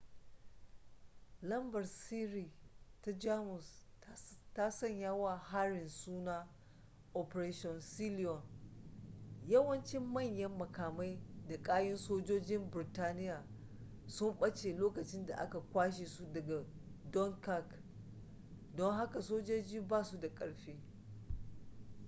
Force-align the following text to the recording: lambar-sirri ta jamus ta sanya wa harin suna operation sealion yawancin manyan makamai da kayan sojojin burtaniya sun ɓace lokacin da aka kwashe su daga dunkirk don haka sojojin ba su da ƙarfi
lambar-sirri 1.43 2.51
ta 3.01 3.11
jamus 3.13 3.87
ta 4.53 4.69
sanya 4.71 5.13
wa 5.13 5.37
harin 5.37 5.87
suna 5.89 6.49
operation 7.13 7.79
sealion 7.81 8.41
yawancin 9.47 10.03
manyan 10.13 10.57
makamai 10.57 11.19
da 11.47 11.63
kayan 11.63 11.97
sojojin 11.97 12.71
burtaniya 12.71 13.47
sun 14.07 14.35
ɓace 14.39 14.77
lokacin 14.77 15.25
da 15.25 15.35
aka 15.37 15.59
kwashe 15.59 16.05
su 16.05 16.25
daga 16.33 16.65
dunkirk 17.11 17.83
don 18.75 18.95
haka 18.95 19.21
sojojin 19.21 19.87
ba 19.87 20.03
su 20.03 20.19
da 20.19 20.27
ƙarfi 20.35 20.77